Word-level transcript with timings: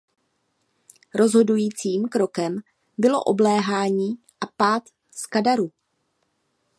Rozhodujícím 1.15 2.05
krokem 2.07 2.55
bylo 2.97 3.23
obléhání 3.23 4.13
a 4.45 4.51
pád 4.57 4.83
Skadaru. 5.11 5.71